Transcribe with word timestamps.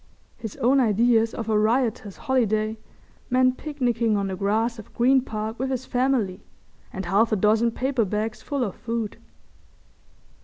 His 0.35 0.55
own 0.55 0.79
ideas 0.79 1.31
of 1.31 1.47
a 1.47 1.59
riotous 1.59 2.17
holiday 2.17 2.79
meant 3.29 3.57
picnicking 3.57 4.17
on 4.17 4.29
the 4.29 4.35
grass 4.35 4.79
of 4.79 4.91
Green 4.95 5.21
Park 5.21 5.59
with 5.59 5.69
his 5.69 5.85
family, 5.85 6.41
and 6.91 7.05
half 7.05 7.31
a 7.31 7.35
dozen 7.35 7.69
paper 7.69 8.03
bags 8.03 8.41
full 8.41 8.63
of 8.63 8.73
food. 8.73 9.17